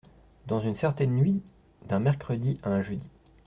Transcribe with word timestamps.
Dans 0.47 0.59
une 0.59 0.73
certaine 0.73 1.13
nuit 1.15 1.43
d’un 1.87 1.99
mercredi 1.99 2.59
à 2.63 2.71
un 2.71 2.81
jeudi… 2.81 3.07